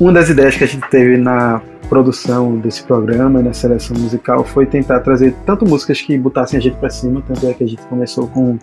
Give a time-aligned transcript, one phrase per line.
[0.00, 4.44] uma das ideias que a gente teve na produção desse programa e na seleção musical
[4.44, 7.66] foi tentar trazer tanto músicas que botassem a gente para cima, tanto é que a
[7.66, 8.58] gente começou com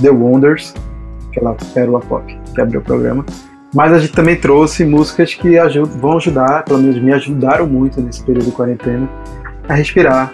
[0.00, 0.74] The Wonders,
[1.30, 3.24] aquela pérola pop que abriu o programa,
[3.74, 8.00] mas a gente também trouxe músicas que ajudam, vão ajudar, pelo menos me ajudaram muito
[8.00, 9.08] nesse período de quarentena,
[9.68, 10.32] a respirar,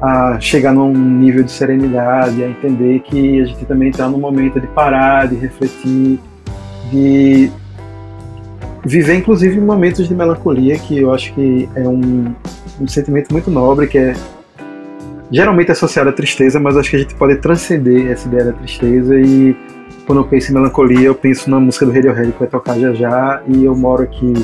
[0.00, 4.60] a chegar num nível de serenidade, a entender que a gente também está num momento
[4.60, 6.18] de parar, de refletir,
[6.90, 7.50] de
[8.84, 12.34] viver inclusive momentos de melancolia, que eu acho que é um,
[12.80, 14.14] um sentimento muito nobre, que é
[15.30, 19.18] geralmente associado à tristeza, mas acho que a gente pode transcender essa ideia da tristeza
[19.18, 19.56] e
[20.06, 22.92] quando eu penso em melancolia, eu penso na música do Radiohead que vai tocar já
[22.92, 24.34] já e eu moro aqui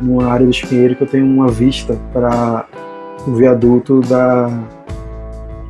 [0.00, 2.66] numa área do Espinheiro que eu tenho uma vista para
[3.26, 4.48] o viaduto da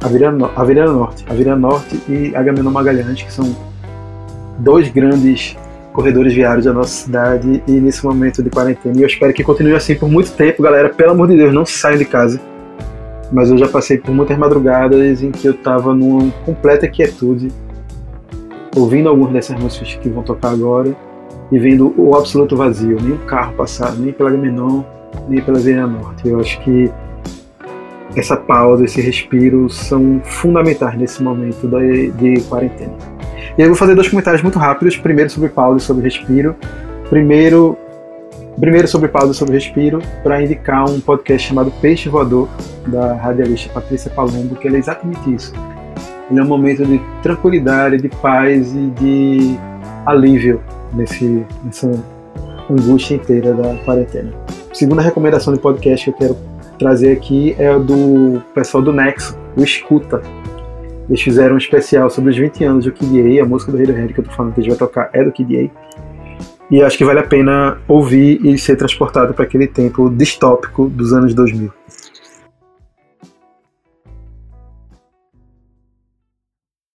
[0.02, 3.54] Avenida, Norte, Avenida Norte e Agamenon Magalhães, que são
[4.58, 5.56] dois grandes
[5.96, 8.94] corredores viários da nossa cidade e nesse momento de quarentena.
[8.98, 10.90] E eu espero que continue assim por muito tempo, galera.
[10.90, 12.38] Pelo amor de Deus, não saiam de casa.
[13.32, 17.48] Mas eu já passei por muitas madrugadas em que eu estava numa completa quietude,
[18.76, 20.94] ouvindo algumas dessas músicas que vão tocar agora
[21.50, 22.98] e vendo o absoluto vazio.
[22.98, 24.82] O carro passar, nem pela Agamenon,
[25.28, 26.28] nem pela Avenida Norte.
[26.28, 26.92] Eu acho que
[28.14, 33.15] essa pausa, esse respiro são fundamentais nesse momento de, de quarentena.
[33.56, 34.96] E eu vou fazer dois comentários muito rápidos.
[34.96, 36.54] Primeiro sobre pausa e sobre respiro.
[37.08, 37.76] Primeiro,
[38.58, 42.48] primeiro sobre pausa e sobre respiro, para indicar um podcast chamado Peixe Voador,
[42.86, 45.52] da radialista Patrícia Palumbo, que é exatamente isso.
[46.30, 49.56] Ele é um momento de tranquilidade, de paz e de
[50.04, 50.60] alívio
[50.92, 51.90] nesse, nessa
[52.68, 54.32] angústia inteira da quarentena.
[54.72, 56.38] Segunda recomendação de podcast que eu quero
[56.78, 60.20] trazer aqui é do pessoal do Nexo, o Escuta.
[61.08, 64.12] Eles fizeram um especial sobre os 20 anos do Kid A, a música do Radiohead
[64.12, 65.70] que eu tô falando que a gente vai tocar é do Kid.
[66.70, 71.12] E acho que vale a pena ouvir e ser transportado para aquele tempo distópico dos
[71.12, 71.72] anos 2000.